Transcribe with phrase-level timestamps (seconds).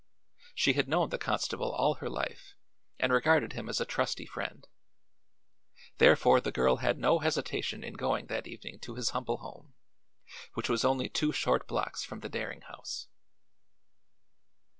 [0.55, 2.55] She had known the constable all her life
[2.97, 4.67] and regarded him as a trusty friend;
[5.99, 9.75] therefore the girl had no hesitation in going that evening to his humble home,
[10.55, 13.09] which was only two short blocks from the Daring house.